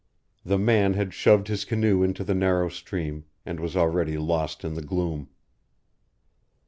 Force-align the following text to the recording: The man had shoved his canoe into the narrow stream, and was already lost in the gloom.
The 0.43 0.57
man 0.57 0.95
had 0.95 1.13
shoved 1.13 1.47
his 1.47 1.63
canoe 1.63 2.01
into 2.01 2.23
the 2.23 2.33
narrow 2.33 2.69
stream, 2.69 3.25
and 3.45 3.59
was 3.59 3.75
already 3.77 4.17
lost 4.17 4.65
in 4.65 4.73
the 4.73 4.81
gloom. 4.81 5.29